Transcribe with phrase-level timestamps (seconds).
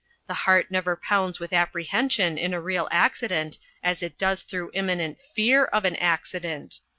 [0.25, 5.19] The heart never pounds with apprehension in a real accident as it does through imminent
[5.35, 6.79] fear of an accident.